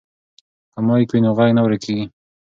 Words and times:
که 0.73 0.79
مایک 0.87 1.09
وي 1.11 1.19
نو 1.23 1.31
غږ 1.37 1.49
نه 1.57 1.61
ورکیږي. 1.63 2.05